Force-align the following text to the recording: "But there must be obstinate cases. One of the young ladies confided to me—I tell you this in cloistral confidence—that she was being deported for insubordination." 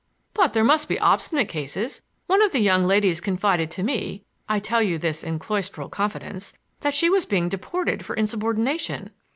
"But 0.33 0.53
there 0.53 0.63
must 0.63 0.87
be 0.89 0.99
obstinate 0.99 1.47
cases. 1.47 2.01
One 2.25 2.41
of 2.41 2.53
the 2.53 2.59
young 2.59 2.85
ladies 2.85 3.21
confided 3.21 3.69
to 3.69 3.83
me—I 3.83 4.57
tell 4.57 4.81
you 4.81 4.97
this 4.97 5.23
in 5.23 5.37
cloistral 5.37 5.89
confidence—that 5.89 6.95
she 6.95 7.07
was 7.07 7.27
being 7.27 7.49
deported 7.49 8.03
for 8.03 8.15
insubordination." 8.15 9.11